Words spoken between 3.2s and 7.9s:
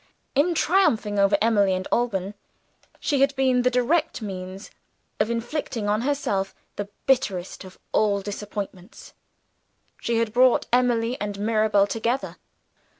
had been the indirect means of inflicting on herself the bitterest of